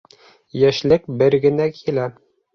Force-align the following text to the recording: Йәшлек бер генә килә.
Йәшлек 0.61 1.05
бер 1.21 1.39
генә 1.45 1.69
килә. 1.83 2.09